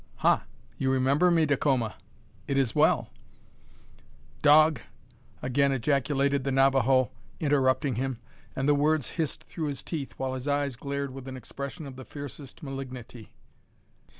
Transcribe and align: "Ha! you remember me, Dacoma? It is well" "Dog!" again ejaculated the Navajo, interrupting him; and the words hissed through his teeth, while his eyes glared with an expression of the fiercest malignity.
"Ha! 0.15 0.45
you 0.79 0.91
remember 0.91 1.29
me, 1.29 1.45
Dacoma? 1.45 1.93
It 2.47 2.57
is 2.57 2.73
well" 2.73 3.11
"Dog!" 4.51 4.79
again 5.43 5.71
ejaculated 5.71 6.43
the 6.43 6.51
Navajo, 6.51 7.11
interrupting 7.39 7.93
him; 7.97 8.17
and 8.55 8.67
the 8.67 8.73
words 8.73 9.09
hissed 9.11 9.43
through 9.43 9.67
his 9.67 9.83
teeth, 9.83 10.15
while 10.17 10.33
his 10.33 10.47
eyes 10.47 10.75
glared 10.75 11.11
with 11.11 11.27
an 11.27 11.37
expression 11.37 11.85
of 11.85 11.97
the 11.97 12.03
fiercest 12.03 12.63
malignity. 12.63 13.35